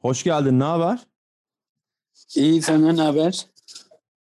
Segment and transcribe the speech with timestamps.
[0.00, 0.60] Hoş geldin.
[0.60, 1.06] Ne haber?
[2.36, 3.46] İyi senden ne haber?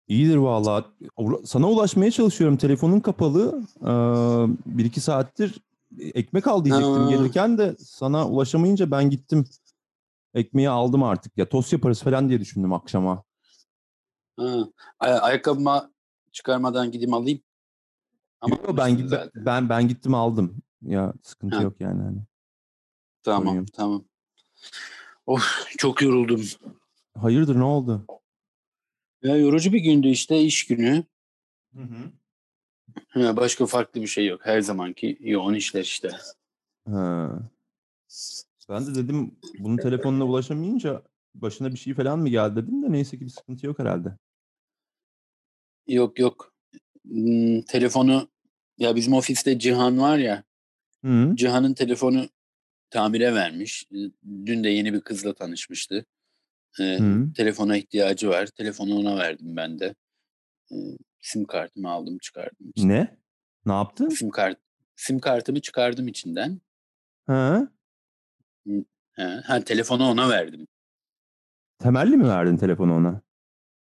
[0.07, 0.85] İyidir vallahi.
[1.17, 2.57] Ula- Sana ulaşmaya çalışıyorum.
[2.57, 3.61] Telefonun kapalı.
[3.81, 3.85] Ee,
[4.77, 5.59] bir iki saattir
[5.99, 7.09] ekmek al diyecektim Ha.
[7.09, 9.45] gelirken de sana ulaşamayınca ben gittim.
[10.33, 11.37] Ekmeği aldım artık.
[11.37, 13.23] Ya tost yaparız falan diye düşündüm akşama.
[14.39, 14.67] Ha.
[14.99, 15.91] Ay- ayakkabımı
[16.31, 17.41] çıkarmadan gideyim alayım.
[18.41, 19.45] Ama Yo, ben, zaten.
[19.45, 20.57] ben ben gittim aldım.
[20.81, 21.61] Ya sıkıntı Ha.
[21.63, 22.01] yok yani.
[22.03, 22.19] Hani.
[23.23, 23.65] Tamam sorayım.
[23.65, 24.03] tamam.
[25.29, 26.41] Of çok yoruldum.
[27.17, 28.05] Hayırdır ne oldu?
[29.23, 31.03] Ya yorucu bir gündü işte iş günü.
[31.73, 32.11] Hı hı.
[33.09, 34.41] Ha, başka farklı bir şey yok.
[34.43, 36.09] Her zamanki yoğun işler işte.
[36.89, 37.39] Ha.
[38.69, 41.03] Ben de dedim bunun telefonuna ulaşamayınca
[41.35, 44.17] başına bir şey falan mı geldi dedim de neyse ki bir sıkıntı yok herhalde.
[45.87, 46.53] Yok yok.
[47.07, 48.29] Hmm, telefonu
[48.77, 50.43] ya bizim ofiste Cihan var ya.
[51.05, 51.31] Hı.
[51.35, 52.29] Cihan'ın telefonu
[52.89, 53.87] tamire vermiş.
[54.45, 56.05] Dün de yeni bir kızla tanışmıştı.
[56.75, 57.33] Hı.
[57.35, 58.45] telefona ihtiyacı var.
[58.47, 59.95] Telefonu ona verdim ben de.
[60.71, 60.75] Ee,
[61.21, 62.71] sim kartımı aldım çıkardım.
[62.75, 62.87] işte.
[62.87, 63.17] Ne?
[63.65, 64.09] Ne yaptın?
[64.09, 64.57] Sim kart
[64.95, 66.61] sim kartımı çıkardım içinden.
[67.27, 67.67] Ha?
[69.15, 70.67] Ha, ha telefonu ona verdim.
[71.79, 73.21] Temelli mi verdin telefonu ona?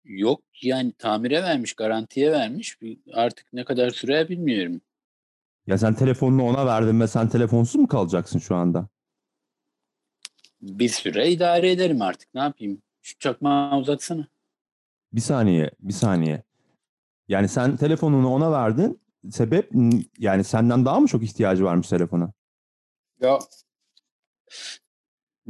[0.05, 2.79] Yok yani tamire vermiş, garantiye vermiş.
[3.13, 4.81] Artık ne kadar sürer bilmiyorum.
[5.67, 8.89] Ya sen telefonunu ona verdin ve sen telefonsuz mu kalacaksın şu anda?
[10.61, 12.35] Bir süre idare ederim artık.
[12.35, 12.83] Ne yapayım?
[13.03, 14.29] Şu çakmağı uzatsana.
[15.13, 16.43] Bir saniye, bir saniye.
[17.29, 19.01] Yani sen telefonunu ona verdin.
[19.31, 19.71] Sebep
[20.19, 22.33] yani senden daha mı çok ihtiyacı varmış telefona?
[23.21, 23.39] Ya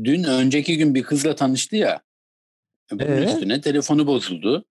[0.04, 2.02] dün önceki gün bir kızla tanıştı ya.
[2.92, 3.24] Bunun Ee?
[3.24, 4.64] üstüne telefonu bozuldu.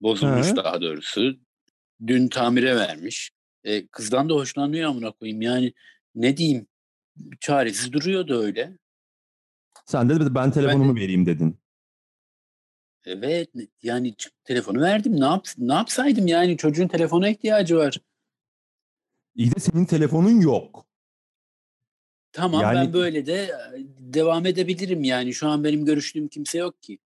[0.00, 0.56] Bozulmuş He.
[0.56, 1.36] daha doğrusu.
[2.06, 3.30] Dün tamire vermiş.
[3.64, 5.42] E, kızdan da hoşlanıyor amına koyayım.
[5.42, 5.72] Yani
[6.14, 6.66] ne diyeyim?
[7.40, 8.78] Çaresiz duruyordu öyle.
[9.84, 11.56] Sen de ben telefonumu de- vereyim dedin.
[13.04, 13.48] Evet
[13.82, 15.20] yani telefonu verdim.
[15.20, 18.00] Ne yap ne yapsaydım yani çocuğun telefona ihtiyacı var.
[19.34, 20.86] İyi de senin telefonun yok.
[22.32, 23.50] Tamam Yani- ben böyle de e,
[23.98, 25.34] devam edebilirim yani.
[25.34, 26.98] Şu an benim görüştüğüm kimse yok ki.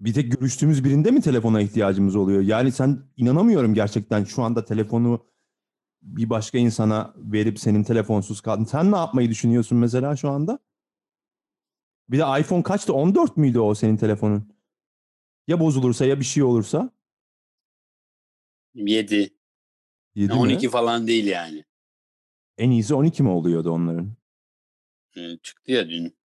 [0.00, 2.42] Bir tek görüştüğümüz birinde mi telefona ihtiyacımız oluyor?
[2.42, 5.26] Yani sen inanamıyorum gerçekten şu anda telefonu
[6.02, 8.64] bir başka insana verip senin telefonsuz kaldın.
[8.64, 10.58] Sen ne yapmayı düşünüyorsun mesela şu anda?
[12.08, 12.92] Bir de iPhone kaçtı?
[12.94, 14.54] 14 müydü o senin telefonun?
[15.46, 16.90] Ya bozulursa ya bir şey olursa?
[18.74, 19.30] 7,
[20.14, 20.38] 7 mi?
[20.38, 21.64] 12 falan değil yani.
[22.58, 24.12] En iyisi 12 mi oluyordu onların?
[25.42, 26.16] Çıktı ya dün.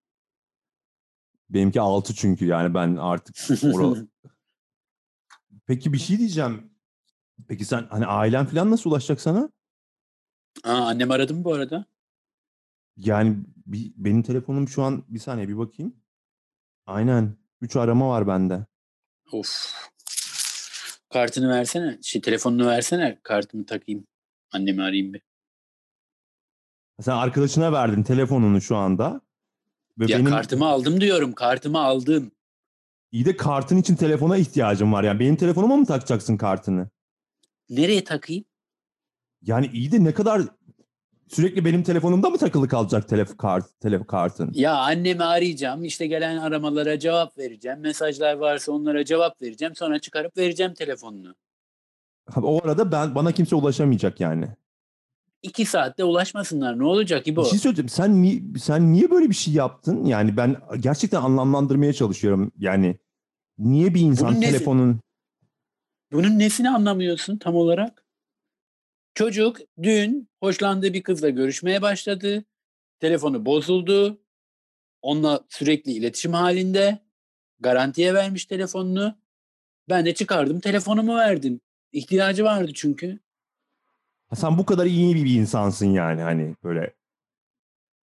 [1.51, 4.07] Benimki 6 çünkü yani ben artık oral-
[5.67, 6.71] Peki bir şey diyeceğim.
[7.49, 9.51] Peki sen hani ailen falan nasıl ulaşacak sana?
[10.65, 11.85] Aa, annem aradı mı bu arada?
[12.99, 13.37] Yani
[13.67, 15.97] bir, benim telefonum şu an bir saniye bir bakayım.
[16.87, 17.37] Aynen.
[17.61, 18.67] 3 arama var bende.
[19.33, 19.73] Of.
[21.13, 21.99] Kartını versene.
[22.03, 23.19] Şey, telefonunu versene.
[23.23, 24.07] Kartımı takayım.
[24.53, 25.23] Annemi arayayım bir.
[27.01, 29.21] Sen arkadaşına verdin telefonunu şu anda.
[29.99, 31.33] Ve Ya benim kartımı aldım diyorum.
[31.33, 32.31] Kartımı aldım.
[33.13, 35.05] iyi de kartın için telefona ihtiyacım var.
[35.05, 36.89] Yani benim telefonuma mı takacaksın kartını?
[37.71, 38.45] Nereye takayım?
[39.43, 40.43] Yani iyi de ne kadar
[41.29, 44.51] sürekli benim telefonumda mı takılı kalacak telef kart telef kartın?
[44.55, 45.85] Ya annemi arayacağım.
[45.85, 47.81] işte gelen aramalara cevap vereceğim.
[47.81, 49.75] Mesajlar varsa onlara cevap vereceğim.
[49.77, 51.35] Sonra çıkarıp vereceğim telefonunu.
[52.43, 54.49] O arada ben bana kimse ulaşamayacak yani.
[55.43, 56.79] İki saatte ulaşmasınlar.
[56.79, 57.45] Ne olacak İbo?
[57.45, 57.89] Bir şey söyleyeceğim.
[57.89, 60.05] Sen niye sen niye böyle bir şey yaptın?
[60.05, 62.53] Yani ben gerçekten anlamlandırmaya çalışıyorum.
[62.59, 62.99] Yani
[63.59, 65.01] niye bir insan Bunun nesi- telefonun
[66.13, 68.05] Bunun nesini anlamıyorsun tam olarak?
[69.19, 72.45] Çocuk dün hoşlandığı bir kızla görüşmeye başladı.
[73.01, 74.21] Telefonu bozuldu.
[75.03, 76.99] Onunla sürekli iletişim halinde.
[77.61, 79.19] Garantiye vermiş telefonunu.
[79.89, 81.61] Ben de çıkardım telefonumu verdim.
[81.93, 83.19] İhtiyacı vardı çünkü.
[84.29, 86.95] Ha, sen bu kadar iyi bir insansın yani hani böyle.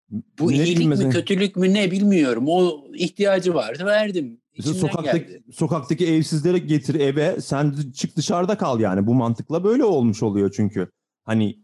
[0.10, 2.46] Bu Ne iyilik mesela- mi kötülük mü ne bilmiyorum.
[2.48, 4.42] O ihtiyacı vardı verdim.
[4.54, 5.44] İçimden sokaktaki, geldi.
[5.54, 10.90] sokaktaki evsizlere getir eve sen çık dışarıda kal yani bu mantıkla böyle olmuş oluyor çünkü.
[11.24, 11.60] Hani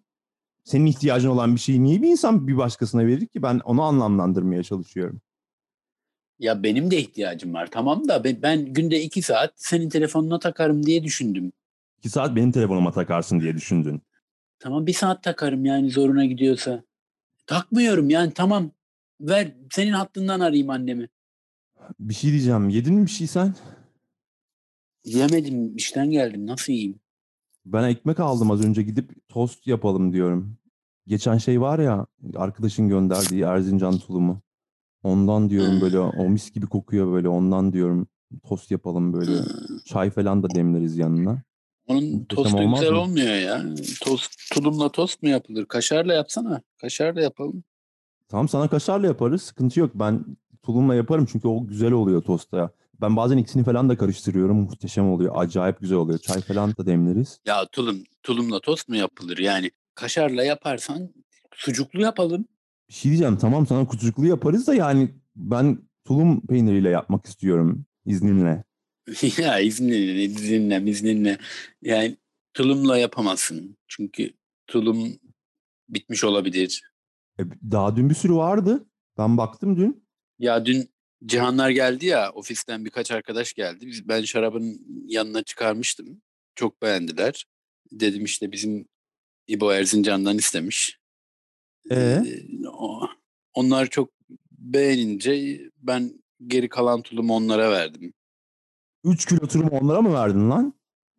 [0.64, 4.64] senin ihtiyacın olan bir şeyi niye bir insan bir başkasına verir ki ben onu anlamlandırmaya
[4.64, 5.22] çalışıyorum.
[6.40, 11.04] Ya benim de ihtiyacım var tamam da ben, günde iki saat senin telefonuna takarım diye
[11.04, 11.52] düşündüm.
[11.98, 14.02] İki saat benim telefonuma takarsın diye düşündün.
[14.60, 16.84] Tamam bir saat takarım yani zoruna gidiyorsa.
[17.48, 18.72] Takmıyorum yani tamam.
[19.22, 21.10] Ver senin hattından arayayım annemi.
[22.00, 23.56] Bir şey diyeceğim yedin mi bir şey sen?
[25.04, 27.00] Yemedim işten geldim nasıl yiyeyim?
[27.66, 30.58] Ben ekmek aldım az önce gidip tost yapalım diyorum.
[31.08, 34.42] Geçen şey var ya arkadaşın gönderdiği Erzincan tulumu.
[35.04, 38.08] Ondan diyorum böyle o mis gibi kokuyor böyle ondan diyorum
[38.44, 39.42] tost yapalım böyle.
[39.86, 41.42] Çay falan da demleriz yanına.
[41.88, 43.00] Onun tostu güzel mı?
[43.00, 43.64] olmuyor ya.
[44.02, 45.66] Tost, tulumla tost mu yapılır?
[45.66, 46.62] Kaşarla yapsana.
[46.82, 47.64] Kaşarla yapalım.
[48.28, 49.42] Tamam sana kaşarla yaparız.
[49.42, 49.92] Sıkıntı yok.
[49.96, 50.26] Ben
[50.62, 52.70] tulumla yaparım çünkü o güzel oluyor tosta.
[53.02, 54.58] Ben bazen ikisini falan da karıştırıyorum.
[54.58, 55.34] Muhteşem oluyor.
[55.36, 56.20] Acayip güzel oluyor.
[56.20, 57.40] Çay falan da demleriz.
[57.46, 59.38] Ya tulum, tulumla tost mu yapılır?
[59.38, 61.14] Yani kaşarla yaparsan
[61.56, 62.46] sucuklu yapalım.
[62.90, 63.38] Bir şey diyeceğim.
[63.38, 68.64] Tamam sana kutucuklu yaparız da yani ben tulum peyniriyle yapmak istiyorum izninle.
[69.38, 71.38] ya izninle, izninle, izninle.
[71.82, 72.18] Yani
[72.54, 73.78] tulumla yapamazsın.
[73.88, 74.34] Çünkü
[74.68, 75.20] tulum
[75.90, 76.82] bitmiş olabilir.
[77.40, 78.86] E, daha dün bir sürü vardı.
[79.18, 80.06] Ben baktım dün.
[80.40, 80.90] Ya dün
[81.26, 83.88] Cihanlar geldi ya ofisten birkaç arkadaş geldi.
[83.88, 86.22] Biz, ben şarabın yanına çıkarmıştım.
[86.56, 87.46] Çok beğendiler.
[87.92, 88.88] Dedim işte bizim
[89.48, 91.00] İbo Erzincan'dan istemiş.
[91.92, 91.96] Ee?
[91.96, 92.24] Ee,
[93.54, 94.10] onlar çok
[94.52, 98.14] beğenince ben geri kalan tulumu onlara verdim.
[99.04, 100.74] 3 kilo tulumu onlara mı verdin lan?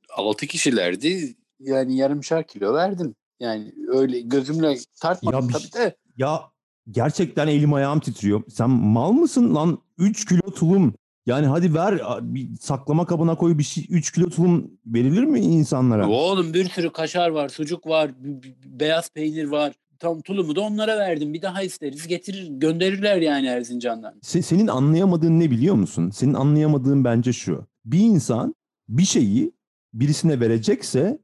[0.09, 1.37] 6 kişilerdi.
[1.61, 3.15] Yani yarımşar kilo verdim.
[3.41, 5.97] Yani öyle gözümle tartmadım Ya bir tabii de.
[6.17, 6.43] Ya
[6.91, 8.43] gerçekten elim ayağım titriyor.
[8.49, 9.79] Sen mal mısın lan?
[9.99, 10.95] 3 kilo tulum.
[11.27, 13.87] Yani hadi ver bir saklama kabına koy bir şey.
[13.91, 16.09] 3 kilo tulum verilir mi insanlara?
[16.09, 18.11] Oğlum bir sürü kaşar var, sucuk var,
[18.65, 19.73] beyaz peynir var.
[19.99, 21.35] Tam tulumu da onlara verdim.
[21.35, 22.07] Bir daha isteriz.
[22.07, 24.15] Getirir, gönderirler yani Erzincan'dan.
[24.23, 26.11] Se- senin anlayamadığın ne biliyor musun?
[26.11, 27.67] Senin anlayamadığın bence şu.
[27.85, 28.55] Bir insan
[28.89, 29.53] bir şeyi
[29.95, 31.19] birisine verecekse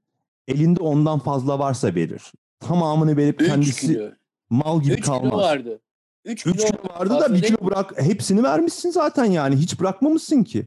[0.49, 2.23] elinde ondan fazla varsa verir.
[2.61, 4.12] Tamamını verip 3 kendisi.
[4.51, 5.41] Mal gibi 3 kilo kalmaz.
[5.41, 5.81] vardı.
[6.25, 8.03] 3 3 kilo vardı da fazla 1 değil kilo bırak.
[8.03, 9.57] Hepsini vermişsin zaten yani.
[9.57, 10.67] Hiç bırakmamışsın ki.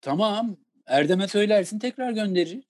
[0.00, 0.56] Tamam.
[0.86, 2.64] Erdem'e söylersin tekrar gönderir.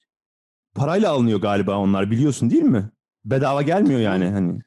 [0.75, 2.91] Parayla alınıyor galiba onlar biliyorsun değil mi?
[3.25, 4.61] Bedava gelmiyor yani hani.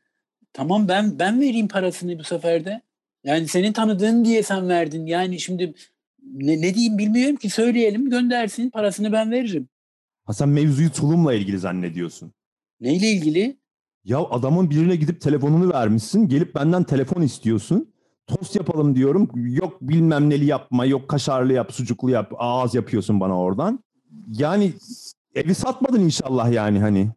[0.54, 2.82] Tamam ben ben vereyim parasını bu sefer de.
[3.24, 5.06] Yani senin tanıdığın diye sen verdin.
[5.06, 5.74] Yani şimdi
[6.24, 9.70] ne, ne diyeyim bilmiyorum ki söyleyelim göndersin parasını ben veririm.
[10.26, 12.34] Ha sen mevzuyu tulumla ilgili zannediyorsun.
[12.80, 13.59] Neyle ilgili?
[14.10, 16.28] Ya adamın birine gidip telefonunu vermişsin.
[16.28, 17.94] Gelip benden telefon istiyorsun.
[18.28, 19.30] Tost yapalım diyorum.
[19.36, 20.86] Yok bilmem neli yapma.
[20.86, 22.34] Yok kaşarlı yap, sucuklu yap.
[22.38, 23.84] Ağız yapıyorsun bana oradan.
[24.32, 24.74] Yani
[25.36, 27.10] evi satmadın inşallah yani hani.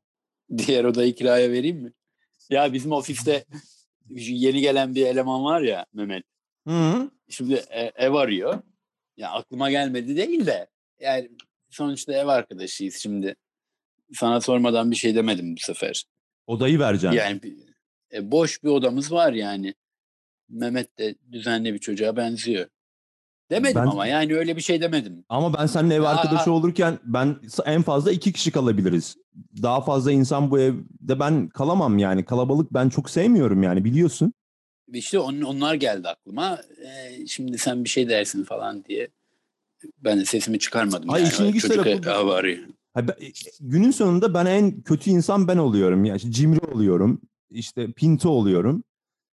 [0.59, 1.93] Diğer odayı kiraya vereyim mi?
[2.51, 3.45] Ya bizim ofiste
[4.11, 6.25] yeni gelen bir eleman var ya Mehmet.
[6.69, 7.11] Hı.
[7.29, 8.59] Şimdi e- ev arıyor.
[9.17, 10.67] Ya aklıma gelmedi değil de
[11.01, 11.31] yani
[11.71, 13.37] sonuçta ev arkadaşıyız şimdi.
[14.15, 16.05] Sana sormadan bir şey demedim bu sefer.
[16.47, 17.19] Odayı vereceksin.
[17.19, 17.41] Yani
[18.15, 19.75] e, boş bir odamız var yani.
[20.49, 22.67] Mehmet de düzenli bir çocuğa benziyor.
[23.51, 25.25] Demedim Ben- ama yani öyle bir şey demedim.
[25.29, 26.55] Ama ben seninle ev arkadaşı aa.
[26.55, 29.17] olurken ben en fazla iki kişi kalabiliriz.
[29.63, 32.25] Daha fazla insan bu evde ben kalamam yani.
[32.25, 34.33] Kalabalık ben çok sevmiyorum yani biliyorsun.
[34.93, 36.61] İşte on, onlar geldi aklıma.
[36.85, 39.09] E, şimdi sen bir şey dersin falan diye.
[39.99, 41.11] Ben de sesimi çıkarmadım.
[41.11, 41.33] Ay, yani.
[41.33, 42.01] işin ilginç tarafı
[42.97, 46.05] e, günün sonunda ben en kötü insan ben oluyorum.
[46.05, 47.21] Yani cimri oluyorum.
[47.51, 48.85] İşte pinto oluyorum.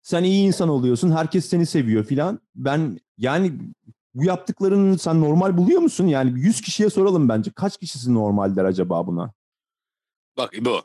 [0.01, 1.11] Sen iyi insan oluyorsun.
[1.11, 2.39] Herkes seni seviyor filan.
[2.55, 3.59] Ben yani
[4.13, 6.07] bu yaptıklarını sen normal buluyor musun?
[6.07, 7.51] Yani 100 kişiye soralım bence.
[7.51, 9.33] Kaç kişisi normal der acaba buna?
[10.37, 10.81] Bak bu.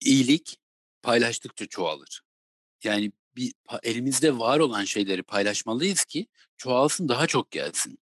[0.00, 0.58] İyilik
[1.02, 2.22] paylaştıkça çoğalır.
[2.84, 7.98] Yani bir elimizde var olan şeyleri paylaşmalıyız ki çoğalsın daha çok gelsin.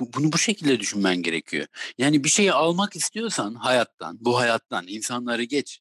[0.00, 1.66] Bu, bunu bu şekilde düşünmen gerekiyor.
[1.98, 5.80] Yani bir şeyi almak istiyorsan hayattan, bu hayattan, insanları geç.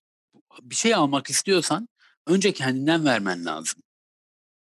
[0.62, 1.90] Bir şey almak istiyorsan
[2.28, 3.84] önce kendinden vermen lazım.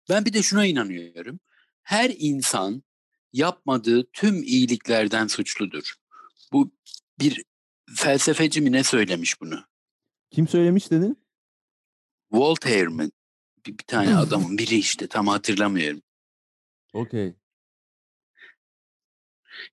[0.09, 1.39] Ben bir de şuna inanıyorum.
[1.83, 2.83] Her insan
[3.33, 5.93] yapmadığı tüm iyiliklerden suçludur.
[6.53, 6.71] Bu
[7.19, 7.43] bir
[7.95, 9.65] felsefeci mi ne söylemiş bunu?
[10.31, 11.17] Kim söylemiş dedin?
[12.31, 13.09] Voltaire mi?
[13.65, 16.01] Bir, bir tane adamın biri işte tam hatırlamıyorum.
[16.93, 17.33] Okey.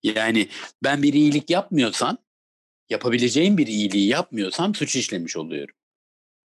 [0.03, 0.47] Yani
[0.83, 2.17] ben bir iyilik yapmıyorsam,
[2.89, 5.75] yapabileceğim bir iyiliği yapmıyorsam suç işlemiş oluyorum.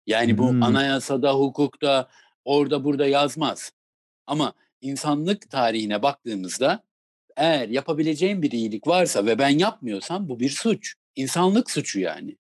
[0.06, 0.62] Yani bu Hmm.
[0.62, 2.08] anayasada, hukukta,
[2.44, 3.72] orada burada yazmaz.
[4.26, 6.82] Ama insanlık tarihine baktığımızda
[7.36, 10.94] eğer yapabileceğim bir iyilik varsa ve ben yapmıyorsam bu bir suç.
[11.16, 12.36] İnsanlık suçu yani.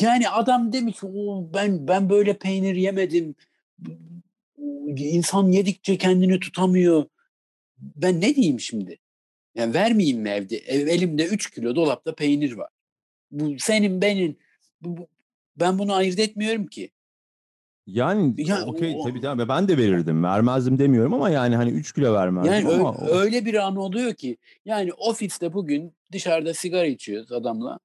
[0.00, 3.34] Yani adam demiş ki "Oo, ben ben böyle peynir yemedim.
[4.96, 7.04] İnsan yedikçe kendini tutamıyor.
[7.78, 8.98] Ben ne diyeyim şimdi?
[9.54, 10.56] Yani vermeyeyim mi evde?
[10.56, 12.68] Ev, elimde 3 kilo dolapta peynir var.
[13.30, 14.36] Bu senin benim.
[14.80, 15.08] Bu, bu-
[15.56, 16.90] ben bunu ayırt etmiyorum ki.
[17.86, 20.24] Yani Ya okey tabii tabii ben de verirdim.
[20.24, 24.14] Vermezdim demiyorum ama yani hani 3 kilo vermezdim Yani ama o- öyle bir an oluyor
[24.14, 27.78] ki yani ofiste bugün dışarıda sigara içiyoruz adamla.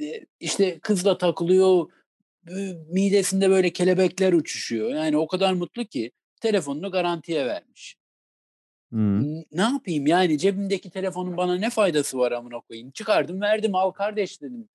[0.00, 1.86] Ee, işte kızla takılıyor.
[2.48, 2.52] e,
[2.88, 4.90] Midesinde böyle kelebekler uçuşuyor.
[4.94, 7.96] Yani o kadar mutlu ki telefonunu garantiye vermiş.
[8.94, 12.90] N- Ne yapayım yani cebimdeki telefonun bana ne faydası var amına koyayım?
[12.90, 14.68] Çıkardım verdim al kardeş dedim.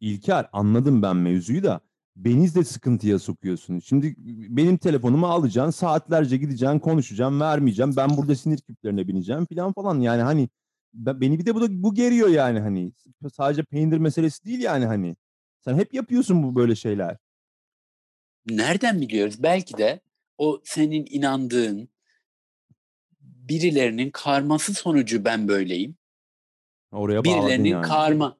[0.00, 1.80] İlker anladım ben mevzuyu da
[2.16, 3.78] beni de sıkıntıya sokuyorsun.
[3.78, 4.14] Şimdi
[4.56, 7.96] benim telefonumu alacaksın saatlerce gideceksin konuşacağım vermeyeceğim.
[7.96, 10.48] Ben burada sinir küplerine bineceğim falan falan yani hani
[10.94, 12.92] ben- beni bir de bu da bu geriyor yani hani
[13.34, 15.16] sadece peynir meselesi değil yani hani.
[15.60, 17.16] Sen hep yapıyorsun bu böyle şeyler.
[18.50, 19.42] Nereden biliyoruz?
[19.42, 20.00] Belki de
[20.38, 21.88] o senin inandığın
[23.48, 25.96] birilerinin karması sonucu ben böyleyim.
[26.92, 27.86] Oraya Birilerinin yani.
[27.86, 28.38] karma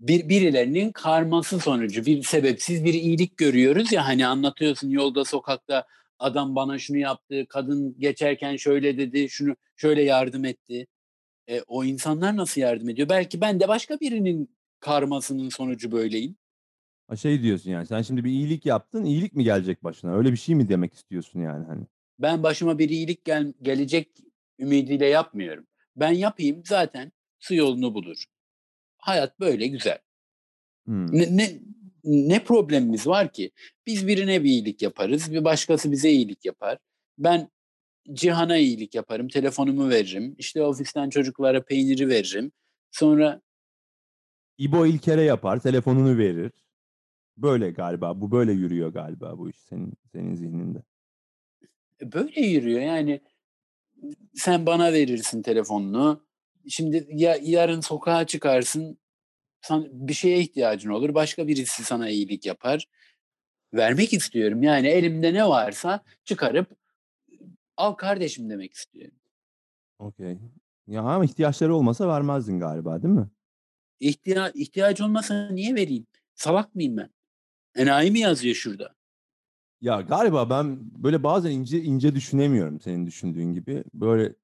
[0.00, 5.86] bir birilerinin karması sonucu bir sebepsiz bir iyilik görüyoruz ya hani anlatıyorsun yolda sokakta
[6.18, 10.86] adam bana şunu yaptı, kadın geçerken şöyle dedi, şunu şöyle yardım etti.
[11.48, 13.08] E, o insanlar nasıl yardım ediyor?
[13.08, 16.36] Belki ben de başka birinin karmasının sonucu böyleyim.
[17.08, 20.36] Ha şey diyorsun yani sen şimdi bir iyilik yaptın iyilik mi gelecek başına öyle bir
[20.36, 21.86] şey mi demek istiyorsun yani hani.
[22.22, 24.08] Ben başıma bir iyilik gel- gelecek
[24.58, 25.66] ümidiyle yapmıyorum.
[25.96, 28.24] Ben yapayım zaten su yolunu bulur.
[28.98, 29.98] Hayat böyle güzel.
[30.84, 31.18] Hmm.
[31.18, 31.60] Ne, ne,
[32.04, 33.50] ne problemimiz var ki?
[33.86, 36.78] Biz birine bir iyilik yaparız, bir başkası bize iyilik yapar.
[37.18, 37.48] Ben
[38.12, 40.34] Cihan'a iyilik yaparım, telefonumu veririm.
[40.38, 42.52] İşte ofisten çocuklara peyniri veririm.
[42.90, 43.40] Sonra
[44.58, 46.52] İbo İlker'e yapar, telefonunu verir.
[47.36, 50.82] Böyle galiba, bu böyle yürüyor galiba bu iş senin senin zihninde.
[52.02, 52.80] Böyle yürüyor.
[52.80, 53.20] Yani
[54.34, 56.24] sen bana verirsin telefonunu.
[56.68, 58.98] Şimdi ya, yarın sokağa çıkarsın,
[59.60, 61.14] san, bir şeye ihtiyacın olur.
[61.14, 62.88] Başka birisi sana iyilik yapar.
[63.74, 64.62] Vermek istiyorum.
[64.62, 66.76] Yani elimde ne varsa çıkarıp
[67.76, 69.18] al kardeşim demek istiyorum.
[69.98, 70.38] Okey.
[70.86, 73.30] Ya ama ihtiyaçları olmasa vermezdin galiba, değil mi?
[74.00, 76.06] İhtiya ihtiyaç olmasa niye vereyim?
[76.34, 77.10] Salak mıyım ben?
[77.76, 78.94] Enayi mi yazıyor şurada?
[79.82, 83.84] Ya galiba ben böyle bazen ince ince düşünemiyorum senin düşündüğün gibi.
[83.94, 84.34] Böyle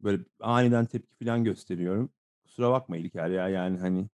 [0.00, 2.10] böyle aniden tepki falan gösteriyorum.
[2.44, 4.08] Kusura bakma İlker ya yani hani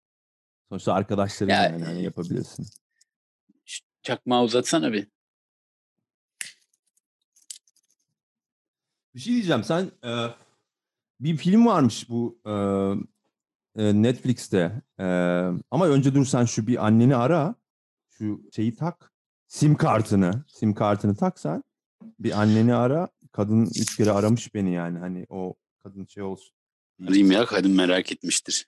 [0.69, 2.67] sonuçta arkadaşların Ya, yani hani yapabilirsin.
[3.65, 5.07] Şşt, Çakmağı uzatsana bir.
[9.15, 9.63] Bir şey diyeceğim.
[9.63, 10.27] Sen e,
[11.19, 12.53] bir film varmış bu e,
[13.83, 14.81] e, Netflix'te.
[14.99, 15.05] E,
[15.71, 17.55] ama önce dur sen şu bir anneni ara.
[18.09, 19.12] Şu şeyi tak.
[19.53, 20.43] Sim kartını.
[20.47, 21.63] Sim kartını tak sen.
[22.19, 23.07] Bir anneni ara.
[23.31, 24.99] Kadın üç kere aramış beni yani.
[24.99, 26.55] Hani o kadın şey olsun.
[27.03, 28.67] Arayayım ya kadın merak etmiştir.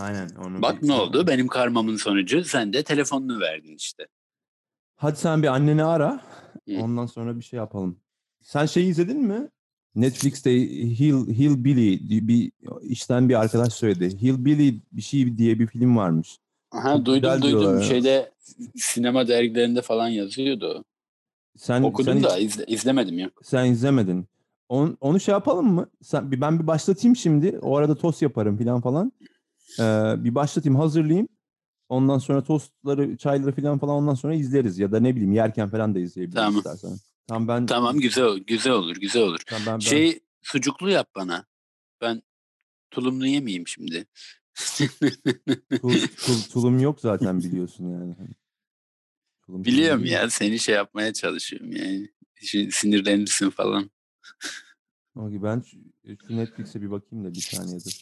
[0.00, 0.28] Aynen.
[0.28, 1.26] Onu Bak bir- ne oldu?
[1.26, 4.06] Benim karmamın sonucu sen de telefonunu verdin işte.
[4.96, 6.22] Hadi sen bir anneni ara.
[6.68, 6.76] Hı.
[6.80, 8.00] Ondan sonra bir şey yapalım.
[8.42, 9.48] Sen şeyi izledin mi?
[9.94, 10.50] Netflix'te
[10.98, 12.52] Hill, Hillbilly diye bir
[12.82, 14.22] işten bir arkadaş söyledi.
[14.22, 16.38] Hillbilly bir şey diye bir film varmış.
[16.70, 17.74] Aha duydum güzel duydum.
[17.74, 17.80] ya.
[17.82, 18.32] Şeyde
[18.76, 20.84] sinema dergilerinde falan yazıyordu.
[21.56, 23.30] Sen Okudum sen, da izle- izlemedim ya.
[23.42, 24.28] sen izlemedin.
[24.68, 25.90] On, onu şey yapalım mı?
[26.02, 27.58] Sen ben bir başlatayım şimdi.
[27.62, 29.12] O arada tost yaparım falan falan.
[29.78, 31.28] Ee, bir başlatayım, hazırlayayım.
[31.88, 35.94] Ondan sonra tostları, çayları falan falan ondan sonra izleriz ya da ne bileyim yerken falan
[35.94, 36.56] da izleyebiliriz Tamam.
[36.56, 36.90] istersen.
[37.28, 39.38] Tamam ben Tamam güzel güzel olur güzel olur.
[39.46, 41.44] Tamam, ben, ben Şey sucuklu yap bana.
[42.00, 42.22] Ben
[42.90, 44.06] tulumlu yemeyeyim şimdi.
[45.80, 48.14] Tul- tul- tulum yok zaten biliyorsun yani.
[48.18, 48.28] Hani
[49.46, 52.08] Tulum- Biliyorum tulum ya seni şey yapmaya çalışıyorum yani.
[52.34, 53.90] Şimdi sinirlenirsin falan.
[55.16, 55.78] Okey, ben şu,
[56.26, 58.00] şu Netflix'e bir bakayım da bir saniye dur.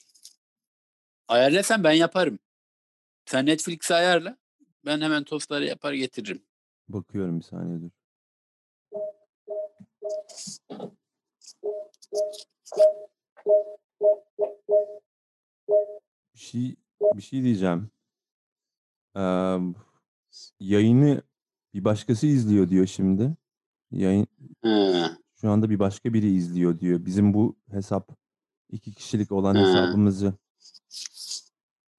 [1.28, 2.38] Ayarlasan ben yaparım.
[3.26, 4.36] Sen Netflix'i ayarla.
[4.84, 6.42] Ben hemen tostları yapar getiririm.
[6.88, 7.90] Bakıyorum bir saniye dur.
[16.38, 16.76] Bir şey
[17.14, 17.90] bir şey diyeceğim.
[19.16, 19.59] Eee,
[20.61, 21.23] yayını
[21.75, 23.37] bir başkası izliyor diyor şimdi.
[23.90, 24.26] Yayın
[24.62, 27.04] Ha, şu anda bir başka biri izliyor diyor.
[27.07, 28.09] Bizim bu hesap
[28.71, 29.61] iki kişilik olan Ha.
[29.62, 30.35] hesabımızı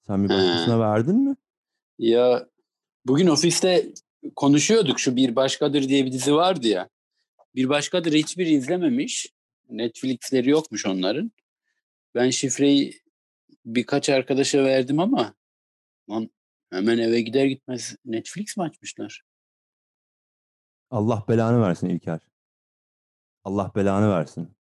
[0.08, 0.80] sen bir başkasına Ha.
[0.80, 1.36] verdin mi?
[1.98, 2.48] Ya
[3.06, 3.94] bugün ofiste
[4.36, 6.90] konuşuyorduk şu Bir Başkadır diye bir dizi vardı ya.
[7.56, 9.34] Bir Başkadır hiçbiri izlememiş.
[9.70, 11.32] Netflix'leri yokmuş onların.
[12.16, 13.00] Ben şifreyi
[13.76, 15.34] birkaç arkadaşa verdim ama
[16.10, 16.30] lan
[16.72, 19.24] hemen eve gider gitmez Netflix mi açmışlar?
[20.92, 22.20] Allah belanı versin İlker.
[23.44, 24.56] Allah belanı versin.